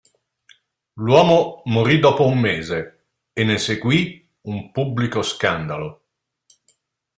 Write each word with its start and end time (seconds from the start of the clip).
L'uomo 0.93 1.61
morì 1.65 1.99
dopo 1.99 2.25
un 2.25 2.39
mese 2.39 3.09
e 3.33 3.43
ne 3.43 3.59
seguì 3.59 4.27
un 4.47 4.71
pubblico 4.71 5.21
scandalo. 5.21 6.05